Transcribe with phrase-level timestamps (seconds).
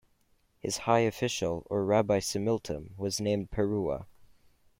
[0.57, 4.07] His high official, or "rabi simmiltim", was named Peruwa.